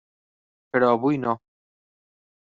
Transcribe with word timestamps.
Però 0.77 0.89
avui 0.93 1.19
no. 1.25 1.35